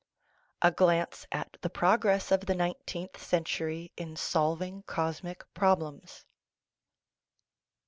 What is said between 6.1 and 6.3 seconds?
I.